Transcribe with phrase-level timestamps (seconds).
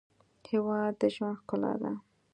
[0.49, 1.91] هېواد د ژوند ښکلا ده.